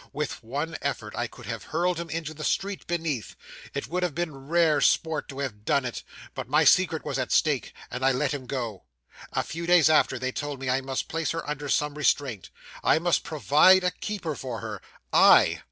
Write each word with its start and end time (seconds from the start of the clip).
With 0.13 0.43
one 0.43 0.77
effort, 0.81 1.13
I 1.15 1.27
could 1.27 1.45
have 1.45 1.65
hurled 1.65 1.99
him 1.99 2.09
into 2.09 2.33
the 2.33 2.43
street 2.43 2.87
beneath. 2.87 3.35
It 3.75 3.85
would 3.87 4.01
have 4.01 4.15
been 4.15 4.35
rare 4.47 4.81
sport 4.81 5.29
to 5.29 5.37
have 5.41 5.63
done 5.63 5.85
it; 5.85 6.01
but 6.33 6.49
my 6.49 6.63
secret 6.63 7.05
was 7.05 7.19
at 7.19 7.31
stake, 7.31 7.71
and 7.91 8.03
I 8.03 8.11
let 8.11 8.31
him 8.33 8.47
go. 8.47 8.85
A 9.31 9.43
few 9.43 9.67
days 9.67 9.91
after, 9.91 10.17
they 10.17 10.31
told 10.31 10.59
me 10.59 10.71
I 10.71 10.81
must 10.81 11.07
place 11.07 11.29
her 11.33 11.47
under 11.47 11.69
some 11.69 11.93
restraint: 11.93 12.49
I 12.83 12.97
must 12.97 13.23
provide 13.23 13.83
a 13.83 13.91
keeper 13.91 14.33
for 14.33 14.59
her. 14.61 14.81
I! 15.13 15.59